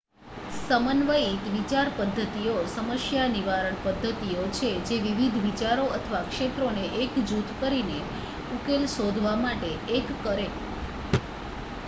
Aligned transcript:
સમન્વયિત 0.59 1.43
વિચારપદ્ધતિઓ 1.55 2.53
સમસ્યા 2.69 3.33
નિવારણ 3.33 3.75
પદ્ધતિઓ 3.83 4.45
છે 4.53 4.69
જે 4.87 4.97
વિવિધ 5.03 5.37
વિચારો 5.43 5.85
અથવા 5.97 6.21
ક્ષેત્રોને 6.29 6.85
એક 7.01 7.19
જૂથ 7.27 7.51
કરીને 7.59 7.99
ઉકેલ 8.55 8.87
શોધવા 8.95 9.35
માટે 9.39 9.69
એક 9.97 10.07
કરે 10.23 10.47